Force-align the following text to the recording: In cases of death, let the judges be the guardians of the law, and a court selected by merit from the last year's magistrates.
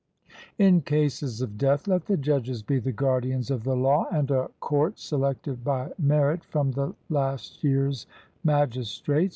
In 0.57 0.81
cases 0.81 1.43
of 1.43 1.59
death, 1.59 1.87
let 1.87 2.05
the 2.07 2.17
judges 2.17 2.63
be 2.63 2.79
the 2.79 2.91
guardians 2.91 3.51
of 3.51 3.63
the 3.63 3.75
law, 3.75 4.07
and 4.11 4.31
a 4.31 4.47
court 4.59 4.97
selected 4.97 5.63
by 5.63 5.91
merit 5.99 6.43
from 6.43 6.71
the 6.71 6.95
last 7.09 7.63
year's 7.63 8.07
magistrates. 8.43 9.29